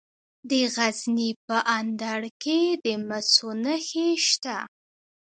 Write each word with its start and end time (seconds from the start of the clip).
د 0.49 0.51
غزني 0.75 1.29
په 1.45 1.57
اندړ 1.77 2.21
کې 2.43 2.59
د 2.83 2.85
مسو 3.07 3.49
نښې 3.63 4.07
شته. 4.27 4.57